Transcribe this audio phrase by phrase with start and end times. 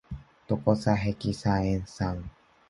[0.47, 2.27] ドコサヘキサエン酸